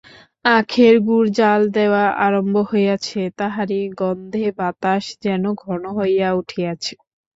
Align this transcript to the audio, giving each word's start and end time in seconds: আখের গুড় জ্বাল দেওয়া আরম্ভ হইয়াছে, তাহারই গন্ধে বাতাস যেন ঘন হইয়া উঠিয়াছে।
আখের 0.45 0.95
গুড় 1.07 1.27
জ্বাল 1.37 1.61
দেওয়া 1.77 2.03
আরম্ভ 2.25 2.55
হইয়াছে, 2.69 3.21
তাহারই 3.39 3.81
গন্ধে 4.01 4.45
বাতাস 4.57 5.03
যেন 5.23 5.43
ঘন 5.63 5.83
হইয়া 5.97 6.29
উঠিয়াছে। 6.39 6.93